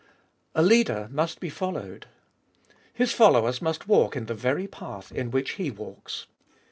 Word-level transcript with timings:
A 0.55 0.63
leader 0.63 1.07
must 1.11 1.39
be 1.39 1.51
followed.— 1.51 2.07
His 2.91 3.11
followers 3.13 3.61
must 3.61 3.87
walk 3.87 4.15
in 4.15 4.25
the 4.25 4.33
very 4.33 4.65
path 4.65 5.11
in 5.11 5.29
which 5.29 5.51
he 5.51 5.69
walks. 5.69 6.25